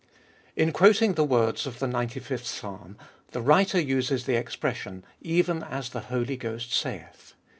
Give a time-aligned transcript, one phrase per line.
[0.55, 2.97] IN quoting the words of the 95th Psalm
[3.33, 7.35] the writer uses the expression, Even as the Holy Ghost saith.